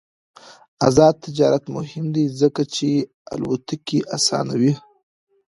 آزاد 0.87 1.15
تجارت 1.25 1.63
مهم 1.75 2.05
دی 2.15 2.25
ځکه 2.41 2.61
چې 2.75 2.89
الوتکې 3.33 3.99
اسانوي. 4.15 4.73